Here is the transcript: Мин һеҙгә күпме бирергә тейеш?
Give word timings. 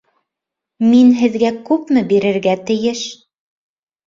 Мин 0.93 1.11
һеҙгә 1.19 1.51
күпме 1.67 2.05
бирергә 2.15 2.57
тейеш? 2.71 3.05